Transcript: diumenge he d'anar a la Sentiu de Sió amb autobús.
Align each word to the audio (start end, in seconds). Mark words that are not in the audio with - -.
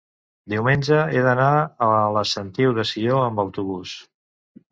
diumenge 0.53 1.01
he 1.17 1.19
d'anar 1.25 1.49
a 1.89 1.91
la 2.15 2.23
Sentiu 2.31 2.73
de 2.79 2.87
Sió 2.93 3.19
amb 3.29 3.43
autobús. 3.47 3.93